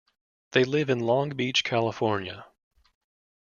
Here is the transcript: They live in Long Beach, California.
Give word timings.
They 0.53 0.63
live 0.63 0.89
in 0.89 1.01
Long 1.01 1.29
Beach, 1.29 1.63
California. 1.63 2.47